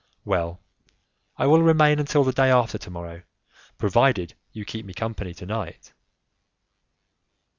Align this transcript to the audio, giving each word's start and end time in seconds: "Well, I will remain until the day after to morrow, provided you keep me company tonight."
"Well, 0.25 0.59
I 1.37 1.45
will 1.45 1.61
remain 1.61 1.99
until 1.99 2.23
the 2.23 2.31
day 2.33 2.49
after 2.49 2.79
to 2.79 2.89
morrow, 2.89 3.21
provided 3.77 4.33
you 4.51 4.65
keep 4.65 4.83
me 4.83 4.95
company 4.95 5.31
tonight." 5.35 5.93